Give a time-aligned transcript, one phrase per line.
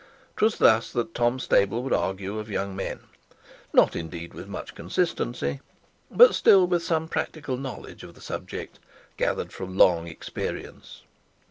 [0.37, 3.01] 'Twas thus that Tom Staple would argue of young men;
[3.71, 5.59] not, indeed, with much consistency,
[6.09, 8.79] but still with some practical knowledge of the subject
[9.15, 11.03] gathered from long experience.